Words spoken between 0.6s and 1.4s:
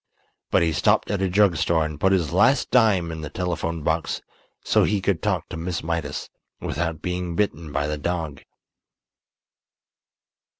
he stopped at a